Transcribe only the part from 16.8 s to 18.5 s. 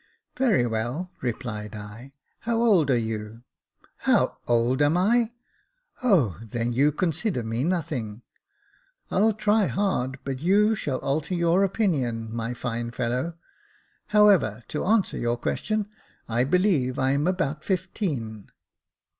I'm about fifteen."